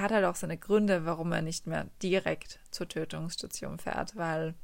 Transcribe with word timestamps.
er 0.00 0.04
hat 0.04 0.12
halt 0.12 0.24
auch 0.24 0.34
seine 0.34 0.56
Gründe, 0.56 1.04
warum 1.04 1.30
er 1.32 1.42
nicht 1.42 1.66
mehr 1.66 1.86
direkt 2.02 2.58
zur 2.70 2.88
Tötungsstation 2.88 3.78
fährt, 3.78 4.16
weil 4.16 4.54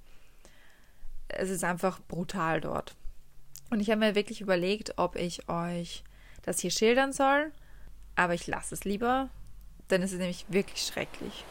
es 1.28 1.50
ist 1.50 1.62
einfach 1.62 2.00
brutal 2.00 2.62
dort. 2.62 2.96
Und 3.68 3.80
ich 3.80 3.90
habe 3.90 4.00
mir 4.00 4.14
wirklich 4.14 4.40
überlegt, 4.40 4.94
ob 4.96 5.14
ich 5.16 5.46
euch 5.50 6.04
das 6.42 6.60
hier 6.60 6.70
schildern 6.70 7.12
soll, 7.12 7.52
aber 8.14 8.32
ich 8.32 8.46
lasse 8.46 8.74
es 8.74 8.84
lieber, 8.84 9.28
denn 9.90 10.02
es 10.02 10.12
ist 10.12 10.20
nämlich 10.20 10.46
wirklich 10.48 10.86
schrecklich. 10.86 11.44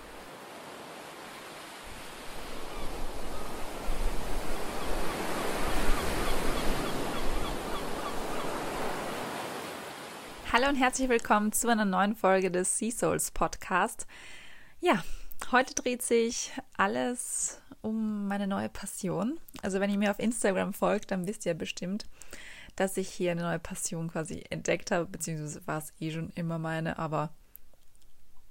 Hallo 10.57 10.69
und 10.69 10.77
herzlich 10.77 11.09
willkommen 11.09 11.51
zu 11.51 11.67
einer 11.67 11.83
neuen 11.83 12.15
Folge 12.15 12.49
des 12.49 12.77
Sea 12.77 12.89
Souls 12.89 13.29
Podcast. 13.31 14.07
Ja, 14.79 15.03
heute 15.51 15.75
dreht 15.75 16.01
sich 16.01 16.53
alles 16.77 17.61
um 17.81 18.29
meine 18.29 18.47
neue 18.47 18.69
Passion. 18.69 19.37
Also 19.63 19.81
wenn 19.81 19.89
ihr 19.89 19.97
mir 19.97 20.11
auf 20.11 20.19
Instagram 20.19 20.71
folgt, 20.71 21.11
dann 21.11 21.27
wisst 21.27 21.45
ihr 21.45 21.55
bestimmt, 21.55 22.05
dass 22.77 22.95
ich 22.95 23.09
hier 23.09 23.31
eine 23.31 23.41
neue 23.41 23.59
Passion 23.59 24.09
quasi 24.09 24.45
entdeckt 24.49 24.91
habe, 24.91 25.07
beziehungsweise 25.07 25.67
war 25.67 25.79
es 25.79 25.91
eh 25.99 26.11
schon 26.11 26.29
immer 26.35 26.57
meine, 26.57 26.97
aber 26.99 27.33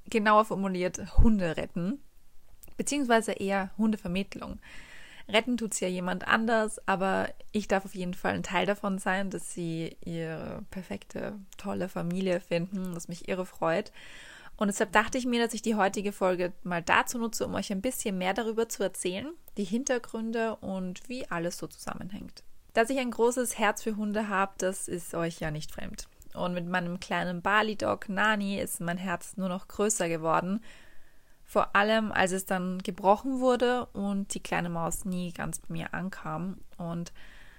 genauer 0.04 0.44
formuliert 0.44 1.16
Hunde 1.16 1.56
retten, 1.56 2.02
beziehungsweise 2.76 3.32
eher 3.32 3.70
Hundevermittlung. 3.78 4.60
Retten 5.28 5.56
tut 5.56 5.72
es 5.72 5.80
ja 5.80 5.88
jemand 5.88 6.28
anders, 6.28 6.86
aber 6.86 7.30
ich 7.50 7.66
darf 7.66 7.84
auf 7.84 7.94
jeden 7.94 8.14
Fall 8.14 8.34
ein 8.34 8.42
Teil 8.42 8.66
davon 8.66 8.98
sein, 8.98 9.30
dass 9.30 9.54
sie 9.54 9.96
ihre 10.04 10.62
perfekte, 10.70 11.38
tolle 11.56 11.88
Familie 11.88 12.40
finden, 12.40 12.94
was 12.94 13.08
mich 13.08 13.28
irre 13.28 13.46
freut. 13.46 13.90
Und 14.56 14.68
deshalb 14.68 14.92
dachte 14.92 15.18
ich 15.18 15.26
mir, 15.26 15.42
dass 15.42 15.54
ich 15.54 15.62
die 15.62 15.74
heutige 15.74 16.12
Folge 16.12 16.52
mal 16.62 16.82
dazu 16.82 17.18
nutze, 17.18 17.46
um 17.46 17.54
euch 17.54 17.72
ein 17.72 17.80
bisschen 17.80 18.18
mehr 18.18 18.34
darüber 18.34 18.68
zu 18.68 18.82
erzählen, 18.82 19.32
die 19.56 19.64
Hintergründe 19.64 20.56
und 20.56 21.08
wie 21.08 21.28
alles 21.28 21.56
so 21.58 21.66
zusammenhängt. 21.66 22.44
Dass 22.72 22.90
ich 22.90 22.98
ein 22.98 23.10
großes 23.10 23.58
Herz 23.58 23.82
für 23.82 23.96
Hunde 23.96 24.28
habe, 24.28 24.52
das 24.58 24.88
ist 24.88 25.14
euch 25.14 25.40
ja 25.40 25.50
nicht 25.50 25.72
fremd. 25.72 26.06
Und 26.34 26.54
mit 26.54 26.66
meinem 26.66 27.00
kleinen 27.00 27.42
Bali-Dog 27.42 28.08
Nani 28.08 28.60
ist 28.60 28.80
mein 28.80 28.98
Herz 28.98 29.36
nur 29.36 29.48
noch 29.48 29.68
größer 29.68 30.08
geworden 30.08 30.60
vor 31.54 31.76
allem, 31.76 32.10
als 32.10 32.32
es 32.32 32.46
dann 32.46 32.82
gebrochen 32.82 33.38
wurde 33.38 33.86
und 33.92 34.34
die 34.34 34.42
kleine 34.42 34.70
Maus 34.70 35.04
nie 35.04 35.32
ganz 35.32 35.60
bei 35.60 35.72
mir 35.72 35.94
ankam. 35.94 36.56
Und 36.78 37.12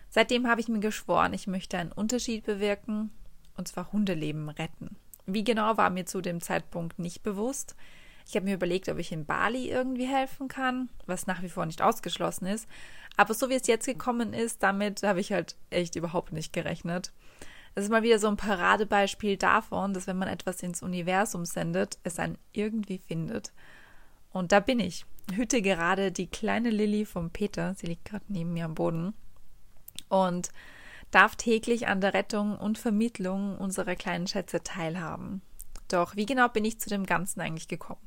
seitdem 0.10 0.50
habe 0.50 0.60
ich 0.60 0.68
mir 0.68 0.82
geschworen, 0.82 1.32
ich 1.32 1.48
möchte 1.48 1.78
einen 1.78 1.94
Unterschied 1.94 2.44
bewirken, 2.44 3.10
und 3.56 3.70
zwar 3.70 3.94
Hundeleben 3.94 4.50
retten. 4.50 4.98
Wie 5.26 5.46
genau 5.46 5.78
war 5.78 5.90
mir 5.90 6.06
zu 6.06 6.20
dem 6.20 6.42
Zeitpunkt 6.42 7.00
nicht 7.00 7.24
bewusst. 7.24 7.78
Ich 8.28 8.36
habe 8.36 8.44
mir 8.44 8.56
überlegt, 8.56 8.90
ob 8.90 9.00
ich 9.00 9.14
in 9.14 9.26
Bali 9.26 9.70
irgendwie 9.70 10.08
helfen 10.08 10.50
kann, 10.50 10.90
was 11.06 11.26
nach 11.26 11.42
wie 11.42 11.48
vor 11.48 11.66
nicht 11.66 11.82
ausgeschlossen 11.82 12.48
ist. 12.48 12.68
Aber 13.16 13.34
so 13.34 13.50
wie 13.50 13.54
es 13.54 13.66
jetzt 13.66 13.86
gekommen 13.86 14.34
ist, 14.34 14.62
damit 14.62 15.04
habe 15.04 15.22
ich 15.22 15.32
halt 15.32 15.56
echt 15.70 15.96
überhaupt 15.96 16.34
nicht 16.34 16.52
gerechnet. 16.52 17.14
Es 17.76 17.86
ist 17.86 17.92
mal 17.92 18.04
wieder 18.04 18.20
so 18.20 18.28
ein 18.28 18.36
Paradebeispiel 18.36 19.38
davon, 19.38 19.94
dass 19.94 20.06
wenn 20.06 20.18
man 20.18 20.28
etwas 20.28 20.62
ins 20.64 20.84
Universum 20.84 21.46
sendet, 21.46 21.98
es 22.04 22.20
einen 22.20 22.38
irgendwie 22.52 22.98
findet. 22.98 23.54
Und 24.36 24.52
da 24.52 24.60
bin 24.60 24.82
ich. 24.82 25.06
Hütte 25.34 25.62
gerade 25.62 26.12
die 26.12 26.28
kleine 26.28 26.70
Lilly 26.70 27.06
vom 27.06 27.30
Peter. 27.30 27.74
Sie 27.76 27.88
liegt 27.88 28.04
gerade 28.04 28.26
neben 28.28 28.52
mir 28.52 28.66
am 28.66 28.76
Boden. 28.76 29.14
Und 30.10 30.50
darf 31.10 31.38
täglich 31.38 31.88
an 31.88 32.02
der 32.02 32.14
Rettung 32.14 32.58
und 32.58 32.78
Vermittlung 32.78 33.58
unserer 33.58 33.96
kleinen 33.96 34.28
Schätze 34.28 34.62
teilhaben. 34.62 35.42
Doch 35.88 36.18
wie 36.18 36.26
genau 36.26 36.50
bin 36.50 36.66
ich 36.66 36.82
zu 36.82 36.90
dem 36.90 37.06
Ganzen 37.06 37.40
eigentlich 37.40 37.70
gekommen? 37.70 38.02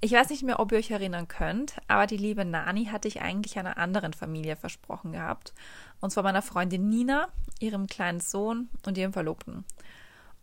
Ich 0.00 0.12
weiß 0.12 0.30
nicht 0.30 0.44
mehr, 0.44 0.60
ob 0.60 0.70
ihr 0.70 0.78
euch 0.78 0.92
erinnern 0.92 1.26
könnt, 1.26 1.78
aber 1.88 2.06
die 2.06 2.16
liebe 2.16 2.44
Nani 2.44 2.84
hatte 2.84 3.08
ich 3.08 3.20
eigentlich 3.20 3.58
einer 3.58 3.76
anderen 3.76 4.12
Familie 4.12 4.54
versprochen 4.54 5.10
gehabt. 5.10 5.52
Und 6.00 6.10
zwar 6.10 6.22
meiner 6.22 6.42
Freundin 6.42 6.88
Nina, 6.88 7.28
ihrem 7.58 7.88
kleinen 7.88 8.20
Sohn 8.20 8.68
und 8.86 8.96
ihrem 8.96 9.12
Verlobten. 9.12 9.64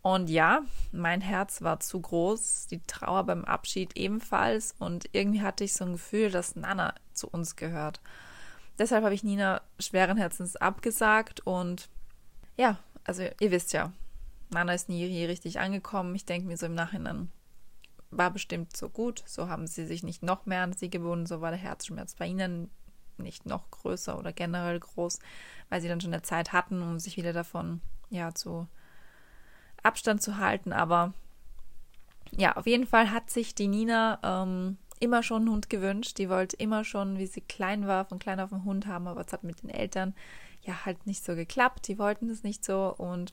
Und 0.02 0.30
ja, 0.30 0.62
mein 0.92 1.20
Herz 1.20 1.62
war 1.62 1.80
zu 1.80 2.00
groß, 2.00 2.68
die 2.68 2.80
Trauer 2.86 3.24
beim 3.24 3.44
Abschied 3.44 3.96
ebenfalls 3.96 4.74
und 4.78 5.08
irgendwie 5.12 5.42
hatte 5.42 5.64
ich 5.64 5.74
so 5.74 5.84
ein 5.84 5.92
Gefühl, 5.92 6.30
dass 6.30 6.56
Nana 6.56 6.94
zu 7.12 7.28
uns 7.28 7.56
gehört. 7.56 8.00
Deshalb 8.78 9.04
habe 9.04 9.14
ich 9.14 9.24
Nina 9.24 9.60
schweren 9.80 10.16
Herzens 10.16 10.54
abgesagt 10.54 11.40
und 11.40 11.88
ja, 12.56 12.78
also 13.04 13.24
ihr 13.40 13.50
wisst 13.50 13.72
ja, 13.72 13.92
Nana 14.50 14.72
ist 14.74 14.88
nie 14.88 15.06
hier 15.08 15.28
richtig 15.28 15.58
angekommen. 15.58 16.14
Ich 16.14 16.24
denke 16.24 16.46
mir 16.46 16.56
so 16.56 16.66
im 16.66 16.74
Nachhinein, 16.74 17.30
war 18.10 18.30
bestimmt 18.30 18.76
so 18.76 18.88
gut. 18.88 19.22
So 19.26 19.48
haben 19.48 19.66
sie 19.66 19.84
sich 19.84 20.02
nicht 20.02 20.22
noch 20.22 20.46
mehr 20.46 20.62
an 20.62 20.72
sie 20.72 20.90
gewohnt, 20.90 21.28
so 21.28 21.40
war 21.40 21.50
der 21.50 21.60
Herzschmerz 21.60 22.14
bei 22.14 22.26
ihnen 22.26 22.70
nicht 23.18 23.46
noch 23.46 23.70
größer 23.70 24.16
oder 24.16 24.32
generell 24.32 24.78
groß, 24.78 25.18
weil 25.68 25.80
sie 25.80 25.88
dann 25.88 26.00
schon 26.00 26.12
eine 26.12 26.22
Zeit 26.22 26.52
hatten, 26.52 26.80
um 26.82 27.00
sich 27.00 27.16
wieder 27.16 27.32
davon 27.32 27.80
ja 28.10 28.32
zu 28.32 28.68
Abstand 29.82 30.22
zu 30.22 30.38
halten. 30.38 30.72
Aber 30.72 31.14
ja, 32.30 32.56
auf 32.56 32.66
jeden 32.66 32.86
Fall 32.86 33.10
hat 33.10 33.30
sich 33.30 33.54
die 33.54 33.68
Nina 33.68 34.18
ähm, 34.22 34.78
immer 35.00 35.22
schon 35.22 35.42
einen 35.42 35.50
Hund 35.50 35.70
gewünscht. 35.70 36.18
Die 36.18 36.28
wollte 36.28 36.56
immer 36.56 36.84
schon, 36.84 37.18
wie 37.18 37.26
sie 37.26 37.40
klein 37.40 37.86
war, 37.86 38.04
von 38.04 38.18
klein 38.18 38.40
auf 38.40 38.52
einen 38.52 38.64
Hund 38.64 38.86
haben, 38.86 39.06
aber 39.06 39.20
es 39.20 39.32
hat 39.32 39.44
mit 39.44 39.62
den 39.62 39.70
Eltern 39.70 40.14
ja 40.62 40.84
halt 40.84 41.06
nicht 41.06 41.24
so 41.24 41.34
geklappt. 41.34 41.88
Die 41.88 41.98
wollten 41.98 42.28
es 42.30 42.42
nicht 42.42 42.64
so 42.64 42.94
und 42.96 43.32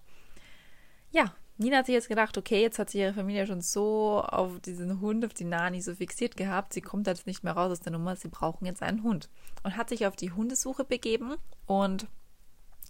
ja, 1.11 1.33
Nina 1.57 1.77
hat 1.77 1.85
sich 1.85 1.95
jetzt 1.95 2.09
gedacht, 2.09 2.37
okay, 2.37 2.61
jetzt 2.61 2.79
hat 2.79 2.89
sich 2.89 2.99
ihre 2.99 3.13
Familie 3.13 3.47
schon 3.47 3.61
so 3.61 4.21
auf 4.21 4.59
diesen 4.59 4.99
Hund, 4.99 5.23
auf 5.23 5.33
die 5.33 5.45
Nani 5.45 5.81
so 5.81 5.95
fixiert 5.95 6.35
gehabt, 6.35 6.73
sie 6.73 6.81
kommt 6.81 7.07
jetzt 7.07 7.27
nicht 7.27 7.43
mehr 7.43 7.53
raus 7.53 7.71
aus 7.71 7.79
der 7.79 7.93
Nummer, 7.93 8.17
sie 8.17 8.27
brauchen 8.27 8.65
jetzt 8.65 8.83
einen 8.83 9.03
Hund. 9.03 9.29
Und 9.63 9.77
hat 9.77 9.87
sich 9.87 10.05
auf 10.05 10.17
die 10.17 10.33
Hundesuche 10.33 10.83
begeben 10.83 11.35
und 11.65 12.07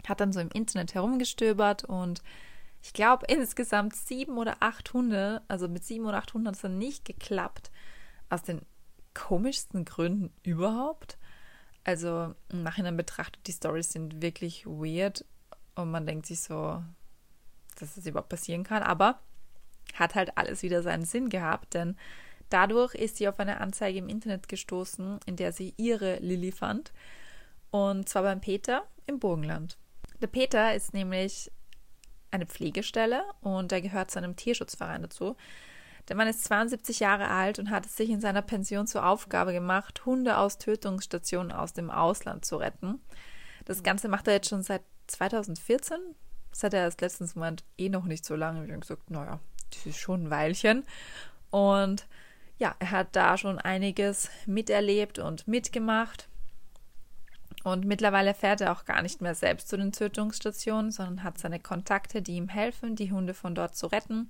hat 0.07 0.19
dann 0.19 0.33
so 0.33 0.39
im 0.39 0.49
Internet 0.49 0.95
herumgestöbert 0.95 1.83
und 1.83 2.23
ich 2.85 2.93
glaube, 2.93 3.25
insgesamt 3.27 3.95
sieben 3.95 4.37
oder 4.37 4.57
acht 4.59 4.93
Hunde, 4.93 5.41
also 5.47 5.67
mit 5.67 5.83
sieben 5.83 6.05
oder 6.05 6.17
acht 6.17 6.35
Hunden 6.35 6.47
hat 6.47 6.53
es 6.53 6.61
dann 6.61 6.77
nicht 6.77 7.03
geklappt. 7.03 7.71
Aus 8.29 8.43
den 8.43 8.61
komischsten 9.15 9.85
Gründen 9.85 10.31
überhaupt. 10.43 11.17
Also 11.83 12.35
im 12.49 12.61
Nachhinein 12.61 12.95
betrachtet, 12.95 13.47
die 13.47 13.53
Stories 13.53 13.91
sind 13.91 14.21
wirklich 14.21 14.67
weird 14.67 15.25
und 15.73 15.89
man 15.89 16.05
denkt 16.05 16.27
sich 16.27 16.41
so, 16.41 16.83
dass 17.79 17.95
das 17.95 18.05
überhaupt 18.05 18.29
passieren 18.29 18.63
kann. 18.63 18.83
Aber 18.83 19.19
hat 19.95 20.13
halt 20.13 20.37
alles 20.37 20.61
wieder 20.61 20.83
seinen 20.83 21.05
Sinn 21.05 21.29
gehabt, 21.29 21.73
denn 21.73 21.97
dadurch 22.51 22.93
ist 22.93 23.17
sie 23.17 23.27
auf 23.27 23.39
eine 23.39 23.61
Anzeige 23.61 23.97
im 23.97 24.09
Internet 24.09 24.47
gestoßen, 24.47 25.21
in 25.25 25.37
der 25.37 25.53
sie 25.53 25.73
ihre 25.77 26.17
Lilly 26.17 26.51
fand. 26.51 26.93
Und 27.71 28.07
zwar 28.07 28.21
beim 28.21 28.41
Peter 28.41 28.83
im 29.07 29.17
Burgenland. 29.17 29.75
Der 30.21 30.27
Peter 30.27 30.75
ist 30.75 30.93
nämlich 30.93 31.51
eine 32.35 32.45
Pflegestelle 32.45 33.23
und 33.41 33.71
er 33.71 33.81
gehört 33.81 34.11
zu 34.11 34.19
einem 34.19 34.35
Tierschutzverein 34.35 35.01
dazu. 35.01 35.35
Der 36.07 36.15
Mann 36.15 36.27
ist 36.27 36.43
72 36.43 36.99
Jahre 36.99 37.29
alt 37.29 37.57
und 37.57 37.71
hat 37.71 37.85
es 37.85 37.97
sich 37.97 38.09
in 38.11 38.21
seiner 38.21 38.43
Pension 38.43 38.85
zur 38.85 39.05
Aufgabe 39.05 39.53
gemacht, 39.53 40.05
Hunde 40.05 40.37
aus 40.37 40.59
Tötungsstationen 40.59 41.51
aus 41.51 41.73
dem 41.73 41.89
Ausland 41.89 42.45
zu 42.45 42.57
retten. 42.57 43.01
Das 43.65 43.81
Ganze 43.81 44.07
macht 44.07 44.27
er 44.27 44.35
jetzt 44.35 44.49
schon 44.49 44.61
seit 44.61 44.83
2014. 45.07 45.97
Das 46.51 46.63
hat 46.63 46.73
er 46.73 46.81
erst 46.81 47.01
letztens 47.01 47.33
gemeint, 47.33 47.63
eh 47.77 47.89
noch 47.89 48.05
nicht 48.05 48.23
so 48.23 48.35
lange. 48.35 48.63
Ich 48.65 48.71
habe 48.71 48.79
gesagt, 48.79 49.09
naja, 49.09 49.39
das 49.71 49.85
ist 49.87 49.97
schon 49.97 50.25
ein 50.25 50.29
Weilchen. 50.29 50.85
Und 51.49 52.07
ja, 52.57 52.75
er 52.79 52.91
hat 52.91 53.15
da 53.15 53.37
schon 53.37 53.59
einiges 53.59 54.29
miterlebt 54.45 55.19
und 55.19 55.47
mitgemacht. 55.47 56.29
Und 57.65 57.83
mittlerweile 57.83 58.35
fährt 58.35 58.61
er 58.61 58.71
auch 58.71 58.85
gar 58.85 59.01
nicht 59.01 59.21
mehr 59.21 59.33
selbst 59.33 59.69
zu 59.69 59.75
den 59.75 59.91
Tötungsstationen, 59.91 60.91
sondern 60.91 61.23
hat 61.23 61.39
seine 61.39 61.59
Kontakte, 61.59 62.21
die 62.21 62.35
ihm 62.35 62.47
helfen, 62.47 62.95
die 62.95 63.11
Hunde 63.11 63.33
von 63.33 63.55
dort 63.55 63.75
zu 63.75 63.87
retten. 63.87 64.29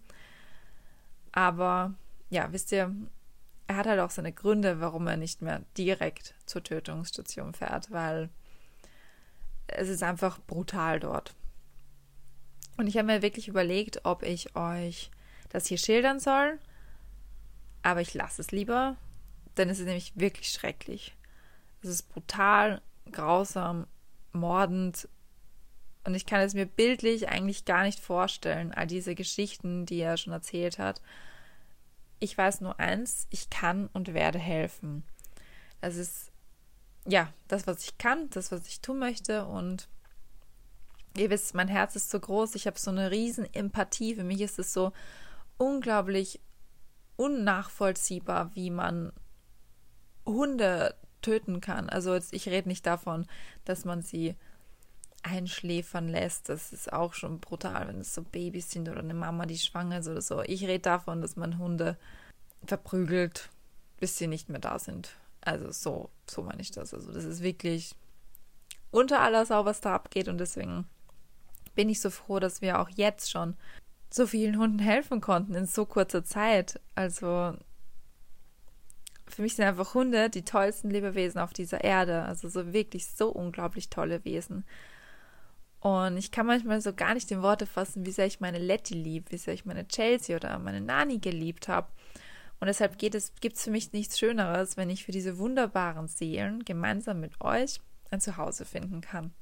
Aber 1.33 1.93
ja, 2.29 2.53
wisst 2.53 2.71
ihr, 2.71 2.95
er 3.67 3.75
hat 3.75 3.87
halt 3.87 3.99
auch 3.99 4.09
seine 4.09 4.31
Gründe, 4.31 4.79
warum 4.79 5.05
er 5.07 5.17
nicht 5.17 5.41
mehr 5.41 5.63
direkt 5.77 6.33
zur 6.45 6.63
Tötungsstation 6.63 7.53
fährt, 7.53 7.91
weil 7.91 8.29
es 9.67 9.89
ist 9.89 10.01
einfach 10.01 10.39
brutal 10.39 11.01
dort. 11.01 11.35
Und 12.77 12.87
ich 12.87 12.95
habe 12.95 13.07
mir 13.07 13.21
wirklich 13.21 13.49
überlegt, 13.49 14.05
ob 14.05 14.23
ich 14.23 14.55
euch 14.55 15.11
das 15.49 15.65
hier 15.65 15.77
schildern 15.77 16.21
soll, 16.21 16.57
aber 17.83 17.99
ich 17.99 18.13
lasse 18.13 18.41
es 18.41 18.51
lieber, 18.51 18.95
denn 19.57 19.69
es 19.69 19.79
ist 19.79 19.87
nämlich 19.87 20.13
wirklich 20.15 20.47
schrecklich. 20.53 21.17
Es 21.81 21.89
ist 21.89 22.03
brutal 22.03 22.81
grausam, 23.11 23.87
mordend. 24.31 25.07
Und 26.03 26.15
ich 26.15 26.25
kann 26.25 26.41
es 26.41 26.53
mir 26.53 26.65
bildlich 26.65 27.29
eigentlich 27.29 27.65
gar 27.65 27.83
nicht 27.83 27.99
vorstellen, 27.99 28.71
all 28.73 28.87
diese 28.87 29.15
Geschichten, 29.15 29.85
die 29.85 29.99
er 29.99 30.17
schon 30.17 30.33
erzählt 30.33 30.77
hat. 30.77 31.01
Ich 32.19 32.37
weiß 32.37 32.61
nur 32.61 32.79
eins, 32.79 33.27
ich 33.31 33.49
kann 33.49 33.87
und 33.93 34.13
werde 34.13 34.39
helfen. 34.39 35.03
Es 35.81 35.97
ist 35.97 36.31
ja 37.07 37.31
das, 37.47 37.67
was 37.67 37.83
ich 37.83 37.97
kann, 37.97 38.29
das, 38.29 38.51
was 38.51 38.67
ich 38.67 38.81
tun 38.81 38.99
möchte. 38.99 39.45
Und 39.45 39.87
ihr 41.17 41.29
wisst, 41.29 41.55
mein 41.55 41.67
Herz 41.67 41.95
ist 41.95 42.09
so 42.09 42.19
groß, 42.19 42.55
ich 42.55 42.67
habe 42.67 42.79
so 42.79 42.91
eine 42.91 43.11
riesen 43.11 43.51
Empathie. 43.53 44.15
Für 44.15 44.23
mich 44.23 44.41
ist 44.41 44.59
es 44.59 44.73
so 44.73 44.91
unglaublich 45.57 46.39
unnachvollziehbar, 47.15 48.53
wie 48.55 48.69
man 48.69 49.13
Hunde 50.25 50.95
töten 51.25 51.61
kann. 51.61 51.89
Also 51.89 52.13
jetzt, 52.13 52.33
ich 52.33 52.47
rede 52.47 52.69
nicht 52.69 52.85
davon, 52.85 53.25
dass 53.65 53.83
man 53.83 54.01
sie 54.01 54.35
einschläfern 55.23 56.07
lässt. 56.07 56.49
Das 56.49 56.71
ist 56.71 56.93
auch 56.93 57.13
schon 57.13 57.39
brutal, 57.39 57.87
wenn 57.87 57.99
es 57.99 58.13
so 58.13 58.21
Babys 58.21 58.69
sind 58.69 58.87
oder 58.87 58.99
eine 58.99 59.15
Mama, 59.15 59.45
die 59.45 59.57
schwanger 59.57 59.99
ist 59.99 60.07
oder 60.07 60.21
so. 60.21 60.41
Ich 60.43 60.63
rede 60.63 60.79
davon, 60.79 61.21
dass 61.21 61.35
man 61.35 61.57
Hunde 61.57 61.97
verprügelt, 62.65 63.49
bis 63.99 64.17
sie 64.17 64.27
nicht 64.27 64.49
mehr 64.49 64.59
da 64.59 64.77
sind. 64.77 65.15
Also 65.41 65.71
so, 65.71 66.09
so 66.29 66.43
meine 66.43 66.61
ich 66.61 66.71
das. 66.71 66.93
Also 66.93 67.11
das 67.11 67.23
ist 67.25 67.41
wirklich 67.41 67.95
unter 68.91 69.21
aller 69.21 69.45
Sau, 69.45 69.65
was 69.65 69.81
da 69.81 69.95
abgeht 69.95 70.27
und 70.27 70.37
deswegen 70.37 70.85
bin 71.73 71.89
ich 71.89 72.01
so 72.01 72.09
froh, 72.09 72.39
dass 72.39 72.61
wir 72.61 72.79
auch 72.79 72.89
jetzt 72.89 73.29
schon 73.29 73.55
so 74.09 74.27
vielen 74.27 74.57
Hunden 74.57 74.79
helfen 74.79 75.21
konnten 75.21 75.55
in 75.55 75.65
so 75.65 75.85
kurzer 75.85 76.23
Zeit. 76.23 76.79
Also 76.93 77.55
für 79.27 79.41
mich 79.41 79.55
sind 79.55 79.65
einfach 79.65 79.93
Hunde 79.93 80.29
die 80.29 80.45
tollsten 80.45 80.89
Lebewesen 80.89 81.39
auf 81.39 81.53
dieser 81.53 81.83
Erde. 81.83 82.23
Also 82.23 82.47
so 82.49 82.73
wirklich 82.73 83.07
so 83.07 83.29
unglaublich 83.29 83.89
tolle 83.89 84.23
Wesen. 84.25 84.65
Und 85.79 86.17
ich 86.17 86.31
kann 86.31 86.47
manchmal 86.47 86.81
so 86.81 86.93
gar 86.93 87.13
nicht 87.13 87.29
in 87.31 87.41
Worte 87.41 87.65
fassen, 87.65 88.05
wie 88.05 88.11
sehr 88.11 88.25
ich 88.25 88.39
meine 88.39 88.57
Letty 88.57 88.95
lieb, 88.95 89.31
wie 89.31 89.37
sehr 89.37 89.53
ich 89.53 89.65
meine 89.65 89.87
Chelsea 89.87 90.35
oder 90.35 90.57
meine 90.57 90.81
Nani 90.81 91.19
geliebt 91.19 91.67
habe. 91.67 91.87
Und 92.59 92.67
deshalb 92.67 92.97
gibt 92.97 93.15
es 93.15 93.31
für 93.63 93.71
mich 93.71 93.93
nichts 93.93 94.17
Schöneres, 94.17 94.77
wenn 94.77 94.89
ich 94.89 95.05
für 95.05 95.11
diese 95.11 95.37
wunderbaren 95.37 96.07
Seelen 96.07 96.65
gemeinsam 96.65 97.19
mit 97.19 97.39
euch 97.41 97.79
ein 98.09 98.21
Zuhause 98.21 98.65
finden 98.65 99.01
kann. 99.01 99.33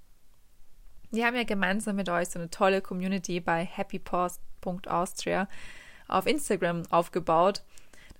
Wir 1.12 1.28
haben 1.28 1.36
ja 1.36 1.44
gemeinsam 1.44 1.96
mit 1.96 2.10
euch 2.10 2.30
so 2.30 2.40
eine 2.40 2.50
tolle 2.50 2.82
Community 2.82 3.40
bei 3.40 3.66
happypost.austria 3.66 5.48
auf 6.08 6.26
Instagram 6.26 6.84
aufgebaut, 6.90 7.64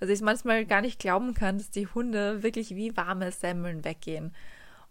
dass 0.00 0.08
ich 0.08 0.16
es 0.16 0.22
manchmal 0.22 0.64
gar 0.66 0.80
nicht 0.80 0.98
glauben 0.98 1.34
kann, 1.34 1.58
dass 1.58 1.70
die 1.70 1.86
Hunde 1.86 2.42
wirklich 2.42 2.74
wie 2.74 2.96
warme 2.96 3.32
Semmeln 3.32 3.84
weggehen. 3.84 4.34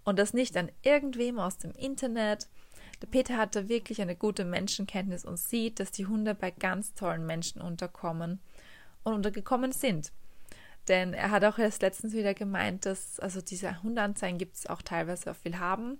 Und 0.03 0.19
das 0.19 0.33
nicht 0.33 0.57
an 0.57 0.71
irgendwem 0.81 1.39
aus 1.39 1.57
dem 1.57 1.71
Internet, 1.71 2.47
der 3.01 3.07
Peter 3.07 3.37
hatte 3.37 3.69
wirklich 3.69 4.01
eine 4.01 4.15
gute 4.15 4.45
Menschenkenntnis 4.45 5.25
und 5.25 5.37
sieht, 5.37 5.79
dass 5.79 5.91
die 5.91 6.05
Hunde 6.05 6.35
bei 6.35 6.51
ganz 6.51 6.93
tollen 6.93 7.25
Menschen 7.25 7.61
unterkommen 7.61 8.39
und 9.03 9.13
untergekommen 9.13 9.71
sind. 9.71 10.11
Denn 10.87 11.13
er 11.13 11.31
hat 11.31 11.45
auch 11.45 11.57
erst 11.59 11.81
letztens 11.81 12.13
wieder 12.13 12.33
gemeint, 12.33 12.85
dass, 12.85 13.19
also 13.19 13.41
diese 13.41 13.81
Hundeanzeigen 13.83 14.37
gibt 14.37 14.55
es 14.55 14.67
auch 14.67 14.81
teilweise 14.81 15.31
auf 15.31 15.43
Willhaben 15.43 15.99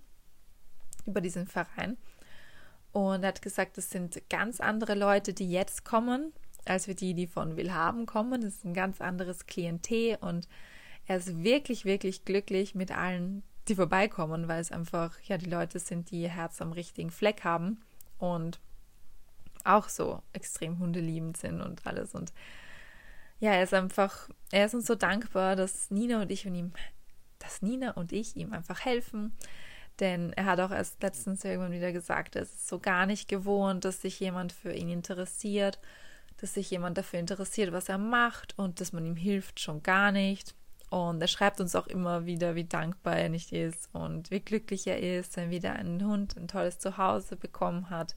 über 1.06 1.20
diesen 1.20 1.46
Verein. 1.46 1.96
Und 2.92 3.22
er 3.22 3.28
hat 3.28 3.42
gesagt, 3.42 3.76
das 3.76 3.90
sind 3.90 4.22
ganz 4.30 4.60
andere 4.60 4.94
Leute, 4.94 5.32
die 5.32 5.50
jetzt 5.50 5.84
kommen, 5.84 6.32
als 6.66 6.86
wir 6.88 6.94
die, 6.94 7.14
die 7.14 7.26
von 7.26 7.56
Willhaben 7.56 8.06
kommen. 8.06 8.40
Das 8.40 8.54
ist 8.54 8.64
ein 8.64 8.74
ganz 8.74 9.00
anderes 9.00 9.46
Klientel 9.46 10.18
und 10.20 10.48
er 11.06 11.18
ist 11.18 11.42
wirklich, 11.42 11.84
wirklich 11.84 12.24
glücklich 12.24 12.74
mit 12.74 12.90
allen 12.90 13.42
die 13.68 13.74
vorbeikommen, 13.74 14.48
weil 14.48 14.60
es 14.60 14.72
einfach, 14.72 15.18
ja, 15.22 15.38
die 15.38 15.48
Leute 15.48 15.78
sind, 15.78 16.10
die 16.10 16.22
ihr 16.22 16.28
Herz 16.28 16.60
am 16.60 16.72
richtigen 16.72 17.10
Fleck 17.10 17.44
haben 17.44 17.80
und 18.18 18.60
auch 19.64 19.88
so 19.88 20.22
extrem 20.32 20.78
hundeliebend 20.78 21.36
sind 21.36 21.62
und 21.62 21.86
alles. 21.86 22.14
Und 22.14 22.32
ja, 23.40 23.52
er 23.52 23.62
ist 23.62 23.74
einfach, 23.74 24.28
er 24.50 24.66
ist 24.66 24.74
uns 24.74 24.86
so 24.86 24.94
dankbar, 24.94 25.56
dass 25.56 25.90
Nina 25.90 26.20
und 26.20 26.30
ich 26.30 26.46
und 26.46 26.54
ihm, 26.54 26.72
dass 27.38 27.62
Nina 27.62 27.92
und 27.92 28.12
ich 28.12 28.36
ihm 28.36 28.52
einfach 28.52 28.84
helfen. 28.84 29.32
Denn 30.00 30.32
er 30.32 30.44
hat 30.44 30.60
auch 30.60 30.70
erst 30.70 31.02
letztens 31.02 31.44
irgendwann 31.44 31.72
wieder 31.72 31.92
gesagt, 31.92 32.36
es 32.36 32.52
ist 32.52 32.68
so 32.68 32.78
gar 32.78 33.06
nicht 33.06 33.28
gewohnt, 33.28 33.84
dass 33.84 34.02
sich 34.02 34.18
jemand 34.20 34.52
für 34.52 34.72
ihn 34.72 34.90
interessiert, 34.90 35.78
dass 36.40 36.54
sich 36.54 36.70
jemand 36.70 36.98
dafür 36.98 37.20
interessiert, 37.20 37.72
was 37.72 37.88
er 37.88 37.98
macht 37.98 38.58
und 38.58 38.80
dass 38.80 38.92
man 38.92 39.06
ihm 39.06 39.16
hilft, 39.16 39.60
schon 39.60 39.82
gar 39.82 40.12
nicht. 40.12 40.54
Und 40.90 41.20
er 41.20 41.28
schreibt 41.28 41.60
uns 41.60 41.74
auch 41.74 41.86
immer 41.86 42.26
wieder, 42.26 42.54
wie 42.54 42.64
dankbar 42.64 43.16
er 43.16 43.28
nicht 43.28 43.52
ist 43.52 43.88
und 43.92 44.30
wie 44.30 44.40
glücklich 44.40 44.86
er 44.86 45.00
ist, 45.00 45.36
wenn 45.36 45.50
wieder 45.50 45.72
ein 45.72 46.04
Hund 46.04 46.36
ein 46.36 46.48
tolles 46.48 46.78
Zuhause 46.78 47.36
bekommen 47.36 47.90
hat. 47.90 48.14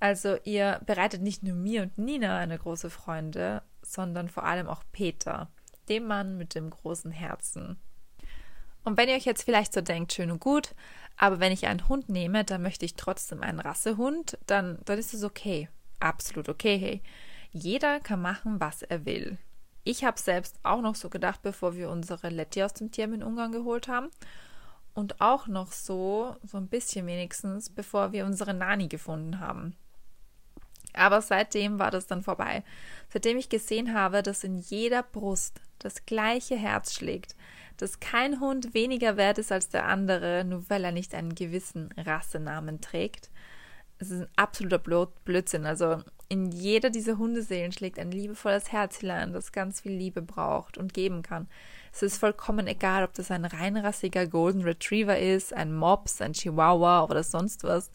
Also 0.00 0.36
ihr 0.44 0.80
bereitet 0.86 1.22
nicht 1.22 1.42
nur 1.42 1.54
mir 1.54 1.82
und 1.82 1.98
Nina 1.98 2.38
eine 2.38 2.58
große 2.58 2.90
Freude, 2.90 3.62
sondern 3.82 4.28
vor 4.28 4.44
allem 4.44 4.68
auch 4.68 4.82
Peter, 4.92 5.48
dem 5.88 6.06
Mann 6.06 6.38
mit 6.38 6.54
dem 6.54 6.70
großen 6.70 7.10
Herzen. 7.10 7.76
Und 8.84 8.96
wenn 8.96 9.08
ihr 9.08 9.16
euch 9.16 9.24
jetzt 9.24 9.42
vielleicht 9.42 9.72
so 9.72 9.80
denkt, 9.80 10.12
schön 10.12 10.30
und 10.30 10.40
gut, 10.40 10.74
aber 11.16 11.40
wenn 11.40 11.52
ich 11.52 11.66
einen 11.66 11.88
Hund 11.88 12.08
nehme, 12.08 12.44
dann 12.44 12.62
möchte 12.62 12.84
ich 12.84 12.94
trotzdem 12.94 13.42
einen 13.42 13.60
Rassehund, 13.60 14.38
dann, 14.46 14.78
dann 14.84 14.98
ist 14.98 15.14
es 15.14 15.24
okay. 15.24 15.68
Absolut 16.00 16.48
okay. 16.48 16.78
Hey. 16.78 17.02
Jeder 17.50 18.00
kann 18.00 18.20
machen, 18.22 18.60
was 18.60 18.82
er 18.82 19.04
will. 19.04 19.38
Ich 19.84 20.04
habe 20.04 20.20
selbst 20.20 20.58
auch 20.62 20.82
noch 20.82 20.94
so 20.94 21.08
gedacht, 21.08 21.40
bevor 21.42 21.74
wir 21.74 21.90
unsere 21.90 22.28
Letty 22.28 22.62
aus 22.62 22.74
dem 22.74 22.90
Tierheim 22.90 23.14
in 23.14 23.22
Ungarn 23.22 23.52
geholt 23.52 23.88
haben. 23.88 24.10
Und 24.94 25.20
auch 25.20 25.46
noch 25.46 25.72
so, 25.72 26.36
so 26.42 26.58
ein 26.58 26.68
bisschen 26.68 27.06
wenigstens, 27.06 27.70
bevor 27.70 28.12
wir 28.12 28.26
unsere 28.26 28.52
Nani 28.52 28.88
gefunden 28.88 29.40
haben. 29.40 29.76
Aber 30.92 31.22
seitdem 31.22 31.78
war 31.78 31.90
das 31.90 32.06
dann 32.06 32.22
vorbei. 32.22 32.64
Seitdem 33.08 33.38
ich 33.38 33.48
gesehen 33.48 33.94
habe, 33.94 34.22
dass 34.22 34.44
in 34.44 34.58
jeder 34.58 35.02
Brust 35.02 35.60
das 35.78 36.04
gleiche 36.06 36.56
Herz 36.56 36.94
schlägt, 36.94 37.36
dass 37.76 38.00
kein 38.00 38.40
Hund 38.40 38.74
weniger 38.74 39.16
wert 39.16 39.38
ist 39.38 39.52
als 39.52 39.68
der 39.68 39.86
andere, 39.86 40.44
nur 40.44 40.68
weil 40.68 40.84
er 40.84 40.92
nicht 40.92 41.14
einen 41.14 41.34
gewissen 41.34 41.90
Rassenamen 41.96 42.80
trägt. 42.80 43.30
Es 43.98 44.10
ist 44.10 44.22
ein 44.22 44.28
absoluter 44.36 44.78
Blödsinn. 45.24 45.66
Also 45.66 46.02
in 46.28 46.52
jeder 46.52 46.90
dieser 46.90 47.18
Hundeseelen 47.18 47.72
schlägt 47.72 47.98
ein 47.98 48.10
liebevolles 48.10 48.70
Herzlein, 48.70 49.32
das 49.32 49.50
ganz 49.52 49.80
viel 49.80 49.92
Liebe 49.92 50.22
braucht 50.22 50.78
und 50.78 50.94
geben 50.94 51.22
kann. 51.22 51.48
Es 51.92 52.02
ist 52.02 52.18
vollkommen 52.18 52.66
egal, 52.66 53.02
ob 53.02 53.14
das 53.14 53.30
ein 53.30 53.44
reinrassiger 53.44 54.26
Golden 54.26 54.62
Retriever 54.62 55.18
ist, 55.18 55.54
ein 55.54 55.74
Mops, 55.74 56.20
ein 56.20 56.34
Chihuahua 56.34 57.04
oder 57.04 57.22
sonst 57.22 57.64
was. 57.64 57.90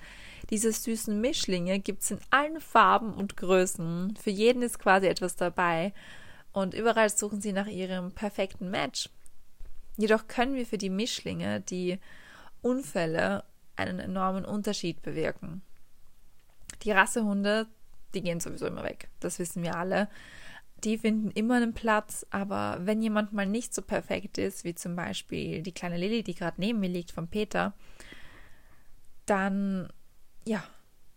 Diese 0.50 0.71
süßen 0.71 1.21
Mischlinge 1.21 1.79
gibt 1.79 2.01
es 2.01 2.11
in 2.11 2.19
allen 2.31 2.59
Farben 2.59 3.13
und 3.13 3.38
Größen. 3.38 4.15
Für 4.21 4.31
jeden 4.31 4.61
ist 4.61 4.79
quasi 4.79 5.07
etwas 5.07 5.35
dabei. 5.35 5.94
Und 6.51 6.73
überall 6.73 7.09
suchen 7.09 7.39
sie 7.39 7.53
nach 7.53 7.67
ihrem 7.67 8.11
perfekten 8.11 8.69
Match. 8.69 9.09
Jedoch 9.97 10.27
können 10.27 10.55
wir 10.55 10.65
für 10.65 10.77
die 10.77 10.89
Mischlinge 10.89 11.61
die 11.61 12.00
Unfälle 12.61 13.44
einen 13.75 14.00
enormen 14.00 14.45
Unterschied 14.45 15.01
bewirken. 15.01 15.61
Die 16.83 16.91
Rassehunde 16.91 17.68
die 18.13 18.21
gehen 18.21 18.39
sowieso 18.39 18.68
immer 18.68 18.83
weg. 18.83 19.09
Das 19.19 19.39
wissen 19.39 19.63
wir 19.63 19.75
alle. 19.75 20.09
Die 20.83 20.97
finden 20.97 21.31
immer 21.31 21.56
einen 21.56 21.74
Platz, 21.74 22.25
aber 22.30 22.77
wenn 22.81 23.01
jemand 23.01 23.31
mal 23.31 23.45
nicht 23.45 23.74
so 23.74 23.81
perfekt 23.81 24.38
ist, 24.38 24.63
wie 24.63 24.75
zum 24.75 24.96
Beispiel 24.96 25.62
die 25.62 25.72
kleine 25.72 25.98
Lilly, 25.98 26.24
die 26.24 26.36
gerade 26.36 26.60
neben 26.60 26.79
mir 26.79 26.89
liegt 26.89 27.12
von 27.12 27.27
Peter, 27.29 27.74
dann, 29.25 29.88
ja, 30.46 30.63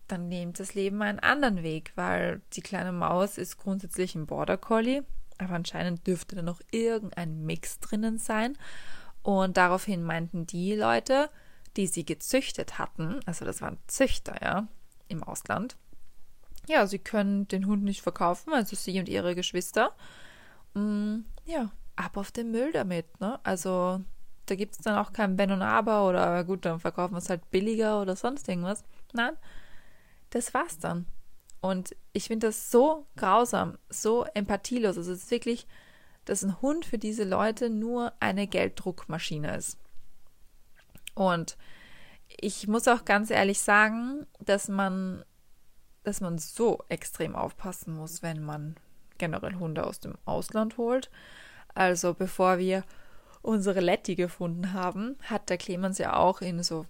dann 0.06 0.28
nimmt 0.28 0.60
das 0.60 0.74
Leben 0.74 1.02
einen 1.02 1.18
anderen 1.18 1.64
Weg, 1.64 1.92
weil 1.96 2.42
die 2.52 2.60
kleine 2.60 2.92
Maus 2.92 3.38
ist 3.38 3.56
grundsätzlich 3.56 4.14
ein 4.14 4.26
Border 4.26 4.56
Collie, 4.56 5.04
aber 5.38 5.54
anscheinend 5.54 6.06
dürfte 6.06 6.36
da 6.36 6.42
noch 6.42 6.60
irgendein 6.70 7.44
Mix 7.44 7.80
drinnen 7.80 8.18
sein. 8.18 8.56
Und 9.22 9.56
daraufhin 9.56 10.04
meinten 10.04 10.46
die 10.46 10.76
Leute, 10.76 11.28
die 11.76 11.88
sie 11.88 12.04
gezüchtet 12.04 12.78
hatten, 12.78 13.18
also 13.26 13.44
das 13.44 13.60
waren 13.60 13.78
Züchter, 13.88 14.36
ja, 14.40 14.68
im 15.08 15.22
Ausland, 15.22 15.76
ja, 16.68 16.86
sie 16.86 16.98
können 16.98 17.46
den 17.48 17.66
Hund 17.66 17.84
nicht 17.84 18.02
verkaufen, 18.02 18.52
also 18.52 18.74
sie 18.76 18.98
und 18.98 19.08
ihre 19.08 19.34
Geschwister. 19.34 19.94
Mm, 20.74 21.20
ja, 21.44 21.70
ab 21.94 22.16
auf 22.16 22.32
den 22.32 22.50
Müll 22.50 22.72
damit, 22.72 23.20
ne? 23.20 23.38
Also 23.44 24.00
da 24.46 24.54
gibt 24.54 24.72
es 24.72 24.78
dann 24.78 24.98
auch 24.98 25.12
kein 25.12 25.36
Ben 25.36 25.52
und 25.52 25.62
Aber 25.62 26.08
oder 26.08 26.44
gut, 26.44 26.64
dann 26.64 26.80
verkaufen 26.80 27.14
wir 27.14 27.18
es 27.18 27.30
halt 27.30 27.50
billiger 27.50 28.00
oder 28.00 28.16
sonst 28.16 28.48
irgendwas. 28.48 28.84
Nein, 29.12 29.36
das 30.30 30.54
war's 30.54 30.78
dann. 30.78 31.06
Und 31.60 31.96
ich 32.12 32.26
finde 32.26 32.48
das 32.48 32.70
so 32.70 33.06
grausam, 33.16 33.78
so 33.88 34.24
empathielos. 34.34 34.96
Also 34.96 35.12
es 35.12 35.24
ist 35.24 35.30
wirklich, 35.30 35.66
dass 36.24 36.42
ein 36.42 36.60
Hund 36.60 36.84
für 36.84 36.98
diese 36.98 37.24
Leute 37.24 37.70
nur 37.70 38.12
eine 38.20 38.46
Gelddruckmaschine 38.46 39.56
ist. 39.56 39.78
Und 41.14 41.56
ich 42.40 42.68
muss 42.68 42.88
auch 42.88 43.04
ganz 43.04 43.30
ehrlich 43.30 43.60
sagen, 43.60 44.26
dass 44.40 44.68
man 44.68 45.24
dass 46.06 46.20
man 46.20 46.38
so 46.38 46.84
extrem 46.88 47.34
aufpassen 47.34 47.96
muss, 47.96 48.22
wenn 48.22 48.44
man 48.44 48.76
generell 49.18 49.54
Hunde 49.56 49.84
aus 49.84 49.98
dem 49.98 50.14
Ausland 50.24 50.76
holt. 50.78 51.10
Also 51.74 52.14
bevor 52.14 52.58
wir 52.58 52.84
unsere 53.42 53.80
Letty 53.80 54.14
gefunden 54.14 54.72
haben, 54.72 55.16
hat 55.22 55.50
der 55.50 55.58
Clemens 55.58 55.98
ja 55.98 56.14
auch 56.14 56.42
in 56.42 56.62
so 56.62 56.86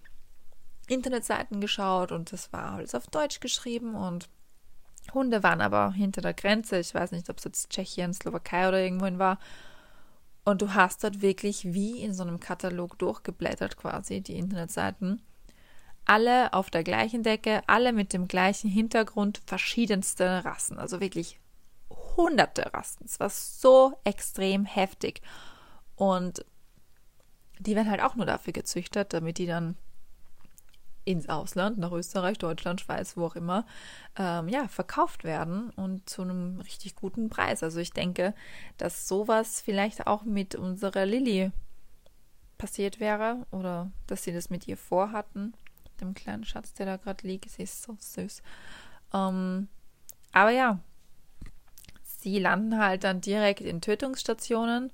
Internetseiten 0.87 1.63
geschaut 1.63 2.13
und 2.13 2.31
das 2.31 2.53
war 2.53 2.73
alles 2.73 2.95
auf 2.95 3.07
Deutsch 3.07 3.41
geschrieben 3.41 3.95
und 3.95 4.29
Hunde 5.15 5.43
waren 5.43 5.61
aber 5.61 5.93
hinter 5.93 6.21
der 6.21 6.35
Grenze. 6.35 6.79
Ich 6.79 6.95
weiß 6.95 7.13
nicht, 7.13 7.31
ob 7.31 7.39
es 7.39 7.45
jetzt 7.45 7.71
Tschechien, 7.71 8.13
Slowakei 8.13 8.69
oder 8.69 8.81
irgendwohin 8.81 9.19
war. 9.19 9.39
Und 10.45 10.63
du 10.63 10.75
hast 10.75 11.03
dort 11.03 11.23
wirklich 11.23 11.65
wie 11.65 12.03
in 12.03 12.13
so 12.13 12.23
einem 12.23 12.39
Katalog 12.39 12.99
durchgeblättert 12.99 13.77
quasi 13.77 14.21
die 14.21 14.37
Internetseiten 14.37 15.23
alle 16.07 16.53
auf 16.53 16.71
der 16.71 16.85
gleichen 16.85 17.23
Decke, 17.23 17.63
alle 17.67 17.93
mit 17.93 18.13
dem 18.13 18.29
gleichen 18.29 18.71
Hintergrund, 18.71 19.43
verschiedenste 19.47 20.45
Rassen, 20.45 20.79
also 20.79 21.01
wirklich 21.01 21.39
hunderte 22.17 22.73
Rassen. 22.73 23.05
Es 23.05 23.21
war 23.21 23.29
so 23.29 23.99
extrem 24.05 24.65
heftig. 24.65 25.21
Und 25.97 26.45
die 27.59 27.75
werden 27.75 27.91
halt 27.91 28.03
auch 28.03 28.15
nur 28.15 28.27
dafür 28.27 28.53
gezüchtet, 28.53 29.13
damit 29.13 29.39
die 29.39 29.47
dann 29.47 29.77
ins 31.05 31.29
Ausland, 31.29 31.79
nach 31.79 31.93
Österreich, 31.93 32.37
Deutschland, 32.37 32.81
Schweiz, 32.81 33.17
wo 33.17 33.27
auch 33.27 33.37
immer, 33.37 33.65
ähm, 34.19 34.49
ja, 34.49 34.67
verkauft 34.67 35.23
werden 35.23 35.71
und 35.71 36.11
zu 36.11 36.23
einem 36.23 36.61
richtig 36.61 36.97
guten 36.97 37.31
Preis. 37.31 37.63
Also 37.63 37.79
ich 37.79 37.93
denke, 37.93 38.35
dass 38.77 39.07
sowas 39.07 39.61
vielleicht 39.61 40.09
auch 40.09 40.25
mit 40.25 40.57
unserer 40.57 41.07
Lilly 41.07 41.53
passiert 42.59 42.99
wäre 42.99 43.47
oder 43.53 43.91
dass 44.09 44.25
sie 44.25 44.33
das 44.33 44.51
mit 44.51 44.67
ihr 44.67 44.77
vorhatten, 44.77 45.55
dem 45.97 46.15
kleinen 46.15 46.45
Schatz, 46.45 46.75
der 46.75 46.87
da 46.87 46.97
gerade 46.97 47.27
liegt. 47.27 47.51
Sie 47.51 47.63
ist 47.63 47.83
so 47.83 47.97
süß. 47.99 48.43
Ähm, 49.15 49.69
aber 50.33 50.51
ja, 50.51 50.81
sie 52.03 52.39
landen 52.39 52.79
halt 52.79 53.05
dann 53.05 53.21
direkt 53.21 53.61
in 53.61 53.81
Tötungsstationen. 53.81 54.93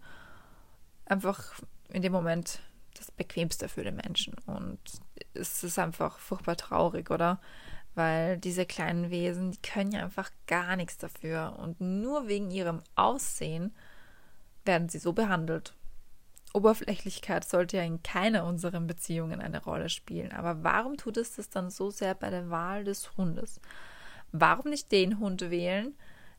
Einfach 1.06 1.60
in 1.88 2.02
dem 2.02 2.12
Moment 2.12 2.60
das 2.94 3.10
Bequemste 3.10 3.68
für 3.68 3.84
den 3.84 3.96
Menschen. 3.96 4.34
Und 4.46 4.78
es 5.34 5.64
ist 5.64 5.78
einfach 5.78 6.18
furchtbar 6.18 6.56
traurig, 6.56 7.10
oder? 7.10 7.40
Weil 7.94 8.38
diese 8.38 8.64
kleinen 8.64 9.10
Wesen, 9.10 9.50
die 9.50 9.62
können 9.62 9.92
ja 9.92 10.02
einfach 10.02 10.30
gar 10.46 10.76
nichts 10.76 10.96
dafür. 10.98 11.58
Und 11.58 11.80
nur 11.80 12.28
wegen 12.28 12.50
ihrem 12.50 12.82
Aussehen 12.94 13.74
werden 14.64 14.88
sie 14.88 14.98
so 14.98 15.12
behandelt. 15.12 15.74
Oberflächlichkeit 16.54 17.48
sollte 17.48 17.78
ja 17.78 17.82
in 17.82 18.02
keiner 18.02 18.44
unserer 18.44 18.80
Beziehungen 18.80 19.40
eine 19.40 19.62
Rolle 19.62 19.88
spielen. 19.88 20.32
Aber 20.32 20.62
warum 20.62 20.96
tut 20.96 21.16
es 21.16 21.36
das 21.36 21.48
dann 21.50 21.70
so 21.70 21.90
sehr 21.90 22.14
bei 22.14 22.30
der 22.30 22.50
Wahl 22.50 22.84
des 22.84 23.16
Hundes? 23.16 23.60
Warum 24.32 24.70
nicht 24.70 24.92
den 24.92 25.18
Hund 25.18 25.50
wählen, 25.50 25.94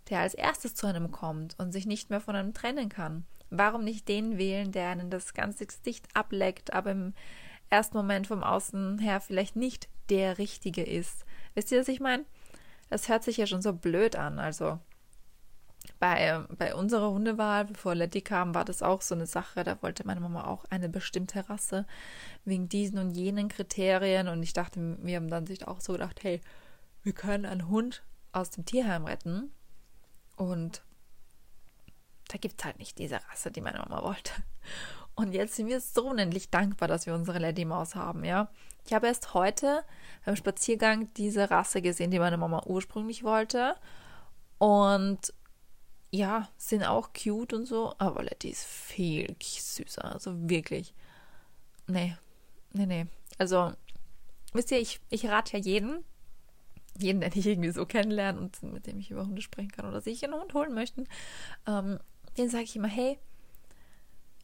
der 0.10 0.20
als 0.20 0.34
erstes 0.34 0.76
zu 0.76 0.88
einem 0.88 1.12
kommt 1.12 1.58
und 1.60 1.72
sich 1.72 1.86
nicht 1.86 2.10
mehr 2.10 2.22
von 2.22 2.36
einem 2.36 2.54
trennen 2.54 2.90
kann? 2.90 3.26
Warum 3.50 3.84
nicht 3.84 4.08
den 4.08 4.38
wählen, 4.38 4.72
der 4.72 4.90
einen 4.90 5.10
das 5.10 5.34
ganze 5.34 5.66
Gesicht 5.66 6.08
ableckt, 6.14 6.74
aber 6.74 6.92
im 6.92 7.14
ersten 7.70 7.98
Moment 7.98 8.28
vom 8.28 8.44
Außen 8.44 9.00
her 9.00 9.22
vielleicht 9.22 9.56
nicht 9.56 9.88
der 10.10 10.38
Richtige 10.38 10.84
ist? 10.84 11.26
Wisst 11.54 11.72
ihr, 11.72 11.80
was 11.80 11.88
ich 11.88 12.00
meine? 12.00 12.26
Das 12.90 13.10
hört 13.10 13.24
sich 13.24 13.38
ja 13.38 13.48
schon 13.48 13.62
so 13.62 13.74
blöd 13.74 14.16
an. 14.16 14.40
Also 14.40 14.80
bei, 16.00 16.44
bei 16.58 16.76
unserer 16.76 17.12
Hundewahl, 17.12 17.66
bevor 17.66 17.96
Letty 17.96 18.22
kam, 18.22 18.56
war 18.56 18.66
das 18.66 18.82
auch 18.82 19.02
so 19.02 19.16
eine 19.16 19.26
Sache. 19.26 19.64
Da 19.64 19.82
wollte 19.82 20.06
meine 20.06 20.20
Mama 20.20 20.46
auch 20.46 20.66
eine 20.70 20.90
bestimmte 20.90 21.50
Rasse 21.50 21.86
wegen 22.46 22.70
diesen 22.70 23.00
und 23.00 23.12
jenen 23.12 23.50
Kriterien. 23.50 24.28
Und 24.28 24.44
ich 24.44 24.54
dachte, 24.54 24.98
wir 25.02 25.18
haben 25.18 25.30
dann 25.30 25.48
sich 25.48 25.68
auch 25.68 25.82
so 25.82 25.94
gedacht, 25.94 26.24
hey, 26.24 26.42
wir 27.04 27.14
können 27.14 27.46
einen 27.46 27.68
Hund 27.68 28.04
aus 28.32 28.50
dem 28.50 28.66
Tierheim 28.66 29.06
retten. 29.06 29.52
Und 30.36 30.84
da 32.30 32.38
gibt 32.38 32.60
es 32.60 32.66
halt 32.66 32.80
nicht 32.80 32.98
diese 32.98 33.20
Rasse, 33.30 33.52
die 33.52 33.62
meine 33.62 33.80
Mama 33.80 34.04
wollte. 34.04 34.32
Und 35.16 35.34
jetzt 35.34 35.56
sind 35.56 35.68
wir 35.68 35.80
so 35.80 36.10
unendlich 36.10 36.50
dankbar, 36.50 36.88
dass 36.88 37.06
wir 37.06 37.14
unsere 37.14 37.38
Lady 37.38 37.66
Maus 37.66 37.94
haben, 37.94 38.24
ja. 38.24 38.50
Ich 38.86 38.94
habe 38.94 39.08
erst 39.08 39.34
heute 39.34 39.84
beim 40.26 40.36
Spaziergang 40.36 41.14
diese 41.14 41.52
Rasse 41.52 41.82
gesehen, 41.82 42.10
die 42.10 42.20
meine 42.20 42.38
Mama 42.38 42.64
ursprünglich 42.66 43.24
wollte. 43.24 43.76
Und 44.58 45.34
ja, 46.14 46.48
sind 46.58 46.84
auch 46.84 47.10
cute 47.12 47.54
und 47.54 47.66
so, 47.66 47.96
aber 47.98 48.22
Letty 48.22 48.50
ist 48.50 48.66
viel 48.66 49.36
süßer. 49.42 50.14
Also 50.14 50.48
wirklich. 50.48 50.94
Nee, 51.88 52.16
nee, 52.72 52.86
nee. 52.86 53.08
Also, 53.40 53.74
wisst 54.54 54.70
ihr, 54.70 54.80
ich, 54.80 55.00
ich 55.10 55.26
rate 55.26 55.58
ja 55.58 55.64
jeden, 55.64 56.04
jeden, 57.00 57.20
den 57.20 57.32
ich 57.34 57.48
irgendwie 57.48 57.72
so 57.72 57.88
kennenlerne 57.88 58.40
und 58.40 58.62
mit 58.62 58.86
dem 58.86 59.00
ich 59.00 59.10
über 59.10 59.26
Hunde 59.26 59.42
sprechen 59.42 59.72
kann 59.72 59.88
oder 59.88 60.02
sich 60.02 60.24
einen 60.24 60.36
Hund 60.36 60.54
holen 60.54 60.76
möchten, 60.76 61.08
ähm, 61.66 62.00
den 62.38 62.48
sage 62.48 62.66
ich 62.66 62.76
immer, 62.76 62.88
hey, 62.88 63.18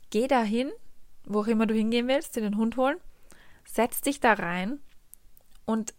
geh 0.10 0.28
da 0.28 0.42
hin, 0.42 0.72
wo 1.24 1.42
auch 1.42 1.48
immer 1.48 1.68
du 1.68 1.76
hingehen 1.76 2.08
willst, 2.08 2.36
dir 2.36 2.42
den 2.42 2.58
Hund 2.58 2.78
holen, 2.78 2.98
setz 3.64 4.02
dich 4.02 4.20
da 4.20 4.34
rein 4.34 4.80
und 5.66 5.94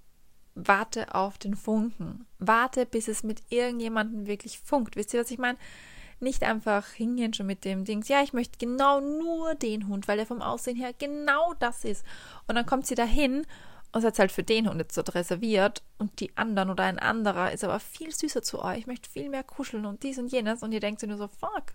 warte 0.54 1.14
auf 1.14 1.38
den 1.38 1.54
Funken. 1.54 2.26
Warte, 2.38 2.87
bis 2.87 3.09
es 3.09 3.23
mit 3.23 3.42
irgendjemandem 3.49 4.26
wirklich 4.26 4.59
funkt. 4.59 4.97
Wisst 4.97 5.14
ihr, 5.14 5.21
was 5.21 5.30
ich 5.30 5.38
meine? 5.38 5.59
Nicht 6.19 6.42
einfach 6.42 6.87
hingehen 6.88 7.33
schon 7.33 7.47
mit 7.47 7.64
dem 7.64 7.85
Ding, 7.87 8.04
ja, 8.07 8.23
ich 8.23 8.35
möchte 8.35 8.59
genau 8.59 9.00
nur 9.00 9.54
den 9.54 9.88
Hund, 9.88 10.07
weil 10.07 10.19
er 10.19 10.26
vom 10.26 10.42
Aussehen 10.42 10.76
her 10.76 10.92
genau 10.99 11.54
das 11.59 11.85
ist. 11.85 12.04
Und 12.47 12.57
dann 12.57 12.66
kommt 12.66 12.87
sie 12.87 12.95
dahin 12.95 13.47
und 13.92 14.02
seid 14.02 14.19
halt 14.19 14.33
für 14.33 14.42
den 14.42 14.69
Hund 14.69 14.78
jetzt 14.78 14.97
dort 14.97 15.14
reserviert 15.14 15.83
und 15.99 16.21
die 16.21 16.37
anderen 16.37 16.71
oder 16.71 16.85
ein 16.85 16.99
anderer 16.99 17.52
ist 17.52 17.64
aber 17.64 17.80
viel 17.80 18.14
süßer 18.14 18.42
zu 18.42 18.62
euch, 18.62 18.87
möchte 18.87 19.11
viel 19.11 19.28
mehr 19.28 19.42
kuscheln 19.42 19.87
und 19.87 20.02
dies 20.02 20.19
und 20.19 20.30
jenes 20.30 20.62
und 20.62 20.73
ihr 20.73 20.80
denkt 20.80 21.00
sich 21.00 21.09
nur 21.09 21.19
so, 21.19 21.28
fuck, 21.28 21.73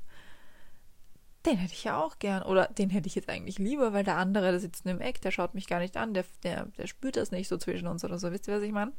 den 1.45 1.57
hätte 1.57 1.73
ich 1.73 1.83
ja 1.83 2.01
auch 2.01 2.19
gern. 2.19 2.43
Oder 2.43 2.67
den 2.67 2.89
hätte 2.89 3.07
ich 3.07 3.15
jetzt 3.15 3.29
eigentlich 3.29 3.59
lieber, 3.59 3.93
weil 3.93 4.03
der 4.03 4.17
andere, 4.17 4.51
der 4.51 4.59
sitzt 4.59 4.85
im 4.85 5.01
Eck, 5.01 5.21
der 5.21 5.31
schaut 5.31 5.53
mich 5.53 5.67
gar 5.67 5.79
nicht 5.79 5.97
an, 5.97 6.13
der, 6.13 6.25
der, 6.43 6.65
der 6.77 6.87
spürt 6.87 7.17
das 7.17 7.31
nicht 7.31 7.47
so 7.47 7.57
zwischen 7.57 7.87
uns 7.87 8.03
oder 8.03 8.17
so. 8.17 8.31
Wisst 8.31 8.47
ihr, 8.47 8.55
was 8.55 8.63
ich 8.63 8.71
meine? 8.71 8.93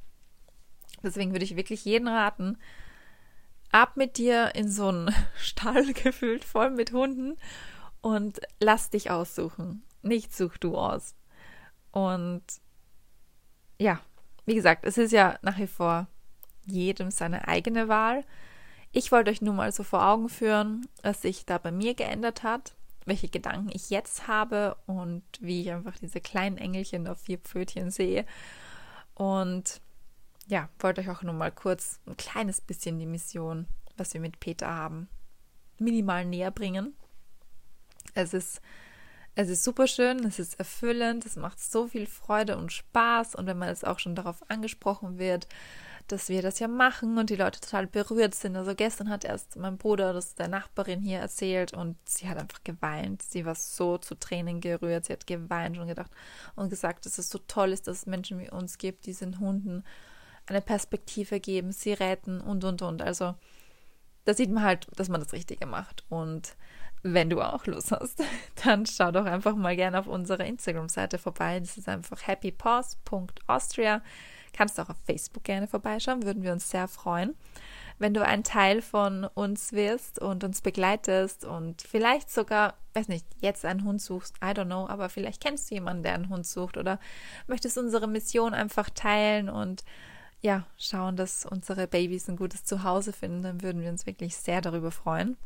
Deswegen 1.03 1.33
würde 1.33 1.45
ich 1.45 1.57
wirklich 1.57 1.85
jeden 1.85 2.09
raten, 2.09 2.59
ab 3.73 3.97
mit 3.97 4.17
dir 4.19 4.55
in 4.55 4.71
so 4.71 4.89
einen 4.89 5.15
Stall 5.37 5.93
gefüllt, 5.93 6.45
voll 6.45 6.71
mit 6.71 6.93
Hunden 6.93 7.37
und 8.01 8.41
lass 8.61 8.91
dich 8.91 9.11
aussuchen. 9.11 9.83
Nicht 10.03 10.35
such 10.35 10.57
du 10.59 10.77
aus. 10.77 11.15
Und 11.91 12.43
ja, 13.79 14.01
wie 14.45 14.55
gesagt, 14.55 14.85
es 14.85 14.97
ist 14.97 15.13
ja 15.13 15.39
nach 15.43 15.59
wie 15.59 15.67
vor 15.67 16.07
jedem 16.65 17.11
seine 17.11 17.49
eigene 17.49 17.89
Wahl. 17.89 18.25
Ich 18.97 19.13
wollte 19.13 19.31
euch 19.31 19.43
nur 19.43 19.53
mal 19.53 19.73
so 19.73 19.83
vor 19.83 20.09
Augen 20.09 20.31
führen, 20.31 20.89
was 21.03 21.21
sich 21.21 21.45
da 21.45 21.59
bei 21.59 21.71
mir 21.71 21.93
geändert 21.93 22.43
hat, 22.43 22.75
welche 23.05 23.29
Gedanken 23.29 23.69
ich 23.71 23.91
jetzt 23.91 24.27
habe 24.27 24.75
und 24.87 25.23
wie 25.39 25.61
ich 25.61 25.71
einfach 25.71 25.99
diese 25.99 26.23
kleinen 26.23 26.57
Engelchen 26.57 27.07
auf 27.07 27.21
vier 27.21 27.37
Pfötchen 27.37 27.91
sehe. 27.91 28.25
Und 29.13 29.83
ja, 30.47 30.71
wollte 30.79 31.03
euch 31.03 31.11
auch 31.11 31.21
nur 31.21 31.35
mal 31.35 31.53
kurz 31.53 32.01
ein 32.07 32.17
kleines 32.17 32.63
bisschen 32.63 32.99
die 32.99 33.05
Mission, 33.05 33.67
was 33.99 34.15
wir 34.15 34.21
mit 34.23 34.41
Peter 34.41 34.69
haben, 34.69 35.11
minimal 35.79 36.25
näher 36.25 36.51
bringen. 36.51 36.97
Es 38.15 38.33
ist 38.33 38.63
es 39.35 39.51
ist 39.51 39.63
super 39.63 39.87
schön, 39.89 40.25
es 40.25 40.39
ist 40.39 40.59
erfüllend, 40.59 41.27
es 41.27 41.37
macht 41.37 41.61
so 41.61 41.87
viel 41.87 42.07
Freude 42.07 42.57
und 42.57 42.73
Spaß 42.73 43.35
und 43.35 43.45
wenn 43.45 43.59
man 43.59 43.69
jetzt 43.69 43.87
auch 43.87 43.99
schon 43.99 44.15
darauf 44.15 44.43
angesprochen 44.49 45.19
wird, 45.19 45.47
dass 46.09 46.29
wir 46.29 46.43
das 46.43 46.59
ja 46.59 46.69
machen 46.69 47.19
und 47.19 47.31
die 47.31 47.37
Leute 47.37 47.61
total 47.61 47.87
berührt 47.87 48.35
sind. 48.35 48.57
Also 48.57 48.75
gestern 48.75 49.11
hat 49.11 49.25
erst 49.25 49.57
mein 49.57 49.77
Bruder 49.77 50.13
das 50.13 50.35
der 50.35 50.49
Nachbarin 50.49 51.01
hier 51.01 51.19
erzählt 51.19 51.73
und 51.73 51.97
sie 52.05 52.29
hat 52.29 52.39
einfach 52.39 52.63
geweint. 52.65 53.23
Sie 53.23 53.45
war 53.45 53.55
so 53.55 53.99
zu 53.99 54.15
Tränen 54.15 54.61
gerührt. 54.61 55.07
Sie 55.07 55.13
hat 55.13 55.27
geweint 55.27 55.79
und 55.79 55.89
gedacht 55.89 56.11
und 56.55 56.71
gesagt, 56.71 57.07
dass 57.07 57.19
es 57.19 57.29
so 57.29 57.39
toll 57.47 57.73
ist, 57.73 57.87
dass 57.87 57.99
es 57.99 58.07
Menschen 58.07 58.39
wie 58.39 58.51
uns 58.51 58.79
gibt, 58.79 59.07
die 59.07 59.11
diesen 59.11 59.41
Hunden 59.41 59.85
eine 60.47 60.61
Perspektive 60.61 61.41
geben, 61.41 61.73
sie 61.73 61.93
retten 61.93 62.41
und 62.41 62.65
und 62.65 62.83
und. 62.83 63.03
Also 63.03 63.35
da 64.25 64.35
sieht 64.35 64.51
man 64.51 64.65
halt, 64.65 64.87
dass 64.97 65.09
man 65.09 65.21
das 65.21 65.33
Richtige 65.33 65.67
macht. 65.67 66.05
Und 66.09 66.57
wenn 67.03 67.31
du 67.31 67.41
auch 67.41 67.67
Lust 67.67 67.93
hast, 67.93 68.23
dann 68.65 68.87
schau 68.87 69.11
doch 69.11 69.25
einfach 69.25 69.57
mal 69.57 69.77
gerne 69.77 69.99
auf 69.99 70.07
unserer 70.07 70.45
Instagram-Seite 70.45 71.19
vorbei. 71.19 71.61
Das 71.61 71.77
ist 71.79 71.89
einfach 71.89 72.27
happypaws.austria. 72.27 74.03
Kannst 74.57 74.81
auch 74.81 74.89
auf 74.89 74.97
Facebook 75.05 75.45
gerne 75.45 75.67
vorbeischauen, 75.67 76.23
würden 76.23 76.43
wir 76.43 76.53
uns 76.53 76.71
sehr 76.71 76.89
freuen. 76.89 77.35
Wenn 77.99 78.15
du 78.15 78.25
ein 78.25 78.45
Teil 78.45 78.83
von 78.83 79.25
uns 79.25 79.73
wirst 79.73 80.19
und 80.19 80.45
uns 80.45 80.61
begleitest 80.61 81.45
und 81.45 81.83
vielleicht 81.83 82.31
sogar, 82.31 82.75
weiß 82.95 83.09
nicht, 83.09 83.27
jetzt 83.41 83.65
einen 83.65 83.85
Hund 83.85 84.03
suchst, 84.03 84.37
I 84.39 84.49
don't 84.49 84.67
know, 84.67 84.87
aber 84.87 85.09
vielleicht 85.09 85.43
kennst 85.43 85.71
du 85.71 85.75
jemanden, 85.75 86.03
der 86.03 86.15
einen 86.15 86.29
Hund 86.29 86.47
sucht 86.47 86.77
oder 86.77 86.99
möchtest 87.47 87.79
unsere 87.79 88.07
Mission 88.07 88.55
einfach 88.55 88.91
teilen 88.91 89.49
und 89.49 89.85
ja, 90.43 90.67
schauen, 90.79 91.17
dass 91.17 91.47
unsere 91.47 91.87
Babys 91.87 92.29
ein 92.29 92.37
gutes 92.37 92.65
Zuhause 92.65 93.13
finden, 93.13 93.43
dann 93.43 93.63
würden 93.63 93.83
wir 93.83 93.91
uns 93.91 94.07
wirklich 94.07 94.37
sehr 94.37 94.61
darüber 94.61 94.91
freuen. 94.91 95.37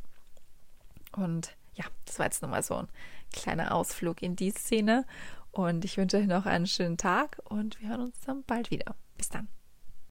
Und 1.13 1.57
ja, 1.75 1.85
das 2.05 2.19
war 2.19 2.27
jetzt 2.27 2.43
nochmal 2.43 2.63
so 2.63 2.75
ein 2.75 2.89
kleiner 3.33 3.75
Ausflug 3.75 4.23
in 4.23 4.37
die 4.37 4.51
Szene. 4.51 5.07
Und 5.53 5.85
ich 5.85 5.97
wünsche 5.97 6.17
euch 6.17 6.27
noch 6.27 6.47
einen 6.47 6.67
schönen 6.67 6.97
Tag 6.97 7.39
und 7.45 7.81
wir 7.81 7.89
hören 7.89 8.03
uns 8.03 8.21
dann 8.21 8.45
bald 8.45 8.71
wieder. 8.71 8.95
Bis 9.17 9.29
dann. 9.29 9.49